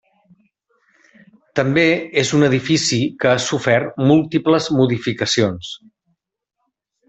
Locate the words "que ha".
3.21-3.35